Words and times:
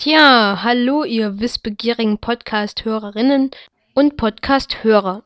Tja, 0.00 0.60
hallo 0.62 1.02
ihr 1.02 1.40
wissbegierigen 1.40 2.18
Podcast-Hörerinnen 2.18 3.50
und 3.94 4.16
Podcast-Hörer. 4.16 5.24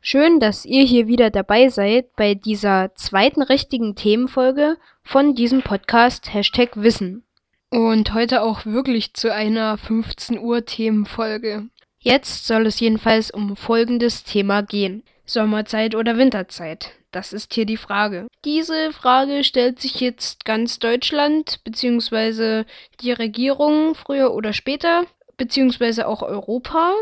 Schön, 0.00 0.40
dass 0.40 0.64
ihr 0.64 0.84
hier 0.84 1.06
wieder 1.08 1.28
dabei 1.28 1.68
seid 1.68 2.16
bei 2.16 2.34
dieser 2.34 2.94
zweiten 2.94 3.42
richtigen 3.42 3.96
Themenfolge 3.96 4.78
von 5.02 5.34
diesem 5.34 5.60
Podcast 5.60 6.32
Hashtag 6.32 6.70
Wissen. 6.76 7.22
Und 7.68 8.14
heute 8.14 8.40
auch 8.40 8.64
wirklich 8.64 9.12
zu 9.12 9.30
einer 9.30 9.76
15 9.76 10.38
Uhr 10.38 10.64
Themenfolge. 10.64 11.68
Jetzt 12.04 12.46
soll 12.46 12.66
es 12.66 12.80
jedenfalls 12.80 13.30
um 13.30 13.56
folgendes 13.56 14.24
Thema 14.24 14.62
gehen. 14.62 15.04
Sommerzeit 15.24 15.94
oder 15.94 16.18
Winterzeit? 16.18 16.92
Das 17.12 17.32
ist 17.32 17.54
hier 17.54 17.64
die 17.64 17.78
Frage. 17.78 18.26
Diese 18.44 18.92
Frage 18.92 19.42
stellt 19.42 19.80
sich 19.80 20.00
jetzt 20.00 20.44
ganz 20.44 20.78
Deutschland 20.78 21.64
bzw. 21.64 22.64
die 23.00 23.12
Regierung 23.12 23.94
früher 23.94 24.34
oder 24.34 24.52
später 24.52 25.06
bzw. 25.38 26.02
auch 26.02 26.20
Europa. 26.20 26.92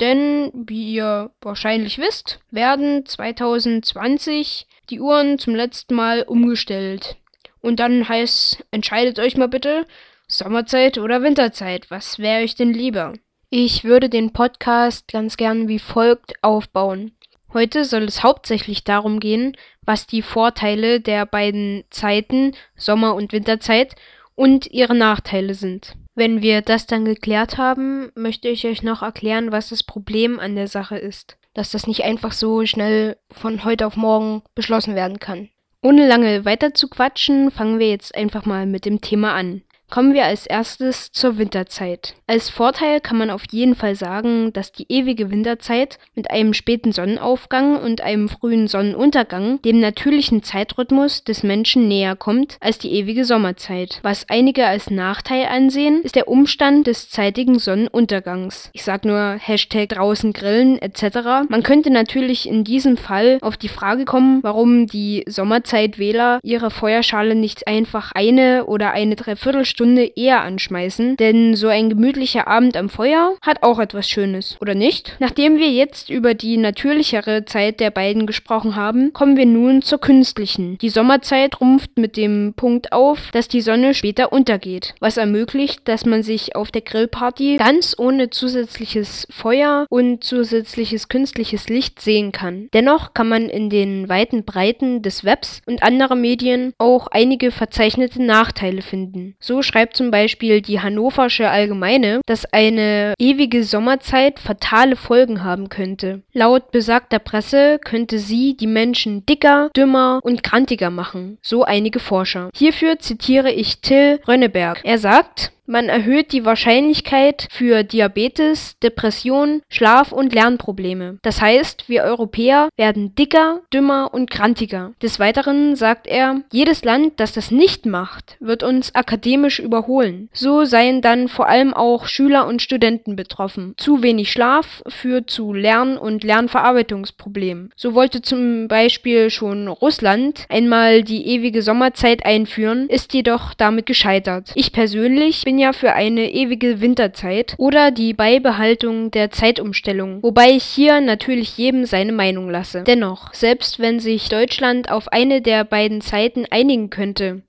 Denn, 0.00 0.50
wie 0.52 0.94
ihr 0.94 1.30
wahrscheinlich 1.40 1.98
wisst, 1.98 2.40
werden 2.50 3.06
2020 3.06 4.66
die 4.90 5.00
Uhren 5.00 5.38
zum 5.38 5.54
letzten 5.54 5.94
Mal 5.94 6.22
umgestellt. 6.22 7.18
Und 7.60 7.78
dann 7.78 8.08
heißt, 8.08 8.64
entscheidet 8.72 9.20
euch 9.20 9.36
mal 9.36 9.46
bitte, 9.46 9.86
Sommerzeit 10.26 10.98
oder 10.98 11.22
Winterzeit, 11.22 11.88
was 11.92 12.18
wäre 12.18 12.42
euch 12.42 12.56
denn 12.56 12.72
lieber? 12.72 13.12
Ich 13.56 13.84
würde 13.84 14.08
den 14.08 14.32
Podcast 14.32 15.06
ganz 15.06 15.36
gern 15.36 15.68
wie 15.68 15.78
folgt 15.78 16.32
aufbauen. 16.42 17.12
Heute 17.52 17.84
soll 17.84 18.02
es 18.02 18.24
hauptsächlich 18.24 18.82
darum 18.82 19.20
gehen, 19.20 19.56
was 19.80 20.08
die 20.08 20.22
Vorteile 20.22 21.00
der 21.00 21.24
beiden 21.24 21.84
Zeiten, 21.88 22.56
Sommer- 22.74 23.14
und 23.14 23.32
Winterzeit, 23.32 23.94
und 24.34 24.66
ihre 24.72 24.96
Nachteile 24.96 25.54
sind. 25.54 25.94
Wenn 26.16 26.42
wir 26.42 26.62
das 26.62 26.88
dann 26.88 27.04
geklärt 27.04 27.56
haben, 27.56 28.10
möchte 28.16 28.48
ich 28.48 28.66
euch 28.66 28.82
noch 28.82 29.02
erklären, 29.02 29.52
was 29.52 29.68
das 29.68 29.84
Problem 29.84 30.40
an 30.40 30.56
der 30.56 30.66
Sache 30.66 30.98
ist. 30.98 31.36
Dass 31.52 31.70
das 31.70 31.86
nicht 31.86 32.02
einfach 32.02 32.32
so 32.32 32.66
schnell 32.66 33.16
von 33.30 33.64
heute 33.64 33.86
auf 33.86 33.94
morgen 33.94 34.42
beschlossen 34.56 34.96
werden 34.96 35.20
kann. 35.20 35.48
Ohne 35.80 36.08
lange 36.08 36.44
weiter 36.44 36.74
zu 36.74 36.88
quatschen, 36.88 37.52
fangen 37.52 37.78
wir 37.78 37.88
jetzt 37.88 38.16
einfach 38.16 38.46
mal 38.46 38.66
mit 38.66 38.84
dem 38.84 39.00
Thema 39.00 39.32
an. 39.32 39.62
Kommen 39.94 40.12
wir 40.12 40.24
als 40.24 40.46
erstes 40.46 41.12
zur 41.12 41.38
Winterzeit. 41.38 42.14
Als 42.26 42.50
Vorteil 42.50 43.00
kann 43.00 43.16
man 43.16 43.30
auf 43.30 43.44
jeden 43.52 43.76
Fall 43.76 43.94
sagen, 43.94 44.52
dass 44.52 44.72
die 44.72 44.86
ewige 44.88 45.30
Winterzeit 45.30 46.00
mit 46.16 46.32
einem 46.32 46.52
späten 46.52 46.90
Sonnenaufgang 46.90 47.80
und 47.80 48.00
einem 48.00 48.28
frühen 48.28 48.66
Sonnenuntergang 48.66 49.62
dem 49.62 49.78
natürlichen 49.78 50.42
Zeitrhythmus 50.42 51.22
des 51.22 51.44
Menschen 51.44 51.86
näher 51.86 52.16
kommt 52.16 52.56
als 52.58 52.78
die 52.78 52.90
ewige 52.90 53.24
Sommerzeit. 53.24 54.00
Was 54.02 54.28
einige 54.28 54.66
als 54.66 54.90
Nachteil 54.90 55.46
ansehen, 55.46 56.02
ist 56.02 56.16
der 56.16 56.26
Umstand 56.26 56.88
des 56.88 57.08
zeitigen 57.10 57.60
Sonnenuntergangs. 57.60 58.70
Ich 58.72 58.82
sag 58.82 59.04
nur 59.04 59.36
Hashtag 59.38 59.90
draußen 59.90 60.32
grillen 60.32 60.82
etc. 60.82 61.46
Man 61.48 61.62
könnte 61.62 61.90
natürlich 61.90 62.48
in 62.48 62.64
diesem 62.64 62.96
Fall 62.96 63.38
auf 63.42 63.56
die 63.56 63.68
Frage 63.68 64.06
kommen, 64.06 64.42
warum 64.42 64.88
die 64.88 65.22
Sommerzeitwähler 65.28 66.40
ihre 66.42 66.72
Feuerschale 66.72 67.36
nicht 67.36 67.68
einfach 67.68 68.10
eine 68.10 68.64
oder 68.64 68.90
eine 68.90 69.14
Dreiviertelstunde 69.14 69.83
Stunde 69.84 70.10
eher 70.16 70.40
anschmeißen, 70.40 71.18
denn 71.18 71.54
so 71.54 71.68
ein 71.68 71.90
gemütlicher 71.90 72.48
Abend 72.48 72.74
am 72.74 72.88
Feuer 72.88 73.36
hat 73.42 73.62
auch 73.62 73.78
etwas 73.78 74.08
Schönes, 74.08 74.56
oder 74.62 74.74
nicht? 74.74 75.14
Nachdem 75.18 75.58
wir 75.58 75.68
jetzt 75.68 76.08
über 76.08 76.32
die 76.32 76.56
natürlichere 76.56 77.44
Zeit 77.44 77.80
der 77.80 77.90
beiden 77.90 78.26
gesprochen 78.26 78.76
haben, 78.76 79.12
kommen 79.12 79.36
wir 79.36 79.44
nun 79.44 79.82
zur 79.82 80.00
künstlichen. 80.00 80.78
Die 80.78 80.88
Sommerzeit 80.88 81.60
rumpft 81.60 81.98
mit 81.98 82.16
dem 82.16 82.54
Punkt 82.56 82.94
auf, 82.94 83.30
dass 83.32 83.46
die 83.46 83.60
Sonne 83.60 83.92
später 83.92 84.32
untergeht, 84.32 84.94
was 85.00 85.18
ermöglicht, 85.18 85.86
dass 85.86 86.06
man 86.06 86.22
sich 86.22 86.56
auf 86.56 86.70
der 86.70 86.80
Grillparty 86.80 87.56
ganz 87.58 87.94
ohne 87.98 88.30
zusätzliches 88.30 89.26
Feuer 89.28 89.84
und 89.90 90.24
zusätzliches 90.24 91.10
künstliches 91.10 91.68
Licht 91.68 92.00
sehen 92.00 92.32
kann. 92.32 92.70
Dennoch 92.72 93.12
kann 93.12 93.28
man 93.28 93.50
in 93.50 93.68
den 93.68 94.08
weiten 94.08 94.46
Breiten 94.46 95.02
des 95.02 95.24
Webs 95.24 95.60
und 95.66 95.82
anderer 95.82 96.14
Medien 96.14 96.72
auch 96.78 97.08
einige 97.08 97.50
verzeichnete 97.50 98.22
Nachteile 98.22 98.80
finden. 98.80 99.36
So 99.40 99.60
schreibt 99.74 99.96
zum 99.96 100.12
Beispiel 100.12 100.62
die 100.62 100.78
Hannoversche 100.78 101.50
Allgemeine, 101.50 102.20
dass 102.26 102.44
eine 102.52 103.14
ewige 103.18 103.64
Sommerzeit 103.64 104.38
fatale 104.38 104.94
Folgen 104.94 105.42
haben 105.42 105.68
könnte. 105.68 106.22
Laut 106.32 106.70
besagter 106.70 107.18
Presse 107.18 107.80
könnte 107.84 108.20
sie 108.20 108.56
die 108.56 108.68
Menschen 108.68 109.26
dicker, 109.26 109.70
dümmer 109.76 110.20
und 110.22 110.44
krantiger 110.44 110.90
machen, 110.90 111.38
so 111.42 111.64
einige 111.64 111.98
Forscher. 111.98 112.50
Hierfür 112.54 113.00
zitiere 113.00 113.50
ich 113.50 113.80
Till 113.80 114.20
Rönneberg. 114.28 114.80
Er 114.84 114.98
sagt, 114.98 115.50
man 115.66 115.88
erhöht 115.88 116.32
die 116.32 116.44
Wahrscheinlichkeit 116.44 117.48
für 117.50 117.84
Diabetes, 117.84 118.78
Depression, 118.82 119.62
Schlaf- 119.68 120.12
und 120.12 120.34
Lernprobleme. 120.34 121.18
Das 121.22 121.40
heißt, 121.40 121.88
wir 121.88 122.02
Europäer 122.02 122.68
werden 122.76 123.14
dicker, 123.14 123.60
dümmer 123.72 124.12
und 124.12 124.30
krantiger. 124.30 124.92
Des 125.02 125.18
Weiteren 125.18 125.76
sagt 125.76 126.06
er, 126.06 126.42
jedes 126.52 126.84
Land, 126.84 127.14
das 127.16 127.32
das 127.32 127.50
nicht 127.50 127.86
macht, 127.86 128.36
wird 128.40 128.62
uns 128.62 128.94
akademisch 128.94 129.58
überholen. 129.58 130.28
So 130.32 130.64
seien 130.64 131.00
dann 131.00 131.28
vor 131.28 131.48
allem 131.48 131.72
auch 131.72 132.06
Schüler 132.06 132.46
und 132.46 132.62
Studenten 132.62 133.16
betroffen. 133.16 133.74
Zu 133.76 134.02
wenig 134.02 134.30
Schlaf 134.30 134.82
führt 134.88 135.30
zu 135.30 135.52
Lern- 135.52 135.98
und 135.98 136.24
Lernverarbeitungsproblemen. 136.24 137.72
So 137.76 137.94
wollte 137.94 138.22
zum 138.22 138.68
Beispiel 138.68 139.30
schon 139.30 139.68
Russland 139.68 140.46
einmal 140.48 141.02
die 141.02 141.26
ewige 141.26 141.62
Sommerzeit 141.62 142.24
einführen, 142.24 142.88
ist 142.88 143.14
jedoch 143.14 143.54
damit 143.54 143.86
gescheitert. 143.86 144.52
Ich 144.54 144.72
persönlich 144.72 145.42
bin 145.44 145.53
ja 145.58 145.72
für 145.72 145.92
eine 145.92 146.32
ewige 146.32 146.80
Winterzeit 146.80 147.54
oder 147.58 147.90
die 147.90 148.14
Beibehaltung 148.14 149.10
der 149.10 149.30
Zeitumstellung, 149.30 150.22
wobei 150.22 150.50
ich 150.50 150.64
hier 150.64 151.00
natürlich 151.00 151.56
jedem 151.56 151.84
seine 151.84 152.12
Meinung 152.12 152.50
lasse. 152.50 152.84
Dennoch, 152.84 153.32
selbst 153.34 153.78
wenn 153.78 154.00
sich 154.00 154.28
Deutschland 154.28 154.90
auf 154.90 155.08
eine 155.08 155.42
der 155.42 155.64
beiden 155.64 156.00
Zeiten 156.00 156.46
einigen 156.50 156.90
könnte, 156.90 157.42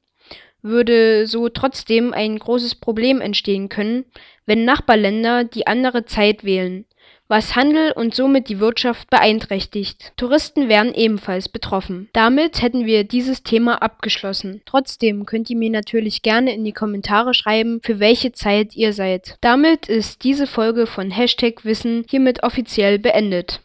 würde 0.61 1.27
so 1.27 1.49
trotzdem 1.49 2.13
ein 2.13 2.39
großes 2.39 2.75
Problem 2.75 3.21
entstehen 3.21 3.69
können, 3.69 4.05
wenn 4.45 4.65
Nachbarländer 4.65 5.43
die 5.43 5.67
andere 5.67 6.05
Zeit 6.05 6.43
wählen 6.43 6.85
was 7.27 7.55
Handel 7.55 7.91
und 7.91 8.13
somit 8.13 8.49
die 8.49 8.59
Wirtschaft 8.59 9.09
beeinträchtigt. 9.09 10.13
Touristen 10.17 10.69
wären 10.69 10.93
ebenfalls 10.93 11.49
betroffen. 11.49 12.09
Damit 12.13 12.61
hätten 12.61 12.85
wir 12.85 13.03
dieses 13.03 13.43
Thema 13.43 13.81
abgeschlossen. 13.81 14.61
Trotzdem 14.65 15.25
könnt 15.25 15.49
ihr 15.49 15.57
mir 15.57 15.69
natürlich 15.69 16.21
gerne 16.21 16.53
in 16.53 16.63
die 16.63 16.71
Kommentare 16.71 17.33
schreiben, 17.33 17.79
für 17.83 17.99
welche 17.99 18.31
Zeit 18.31 18.75
ihr 18.75 18.93
seid. 18.93 19.37
Damit 19.41 19.87
ist 19.87 20.23
diese 20.23 20.47
Folge 20.47 20.87
von 20.87 21.11
Hashtag 21.11 21.65
Wissen 21.65 22.05
hiermit 22.09 22.43
offiziell 22.43 22.99
beendet. 22.99 23.53